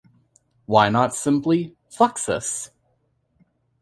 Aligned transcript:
Why 0.65 0.89
not 0.89 1.13
simply 1.13 1.75
"Fluxus"? 1.91 2.71